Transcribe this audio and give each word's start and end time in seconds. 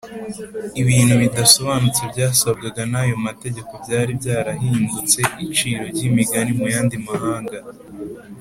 Ibintu 0.81 1.13
bidasobanutse 1.23 2.01
byasabwagwa 2.11 2.83
n’ayo 2.91 3.15
mategeko 3.27 3.71
byari 3.83 4.11
byarahindutse 4.19 5.19
iciro 5.45 5.83
ry’imigani 5.93 6.51
mu 6.59 6.65
yandi 6.73 6.95
mahanga 7.07 7.57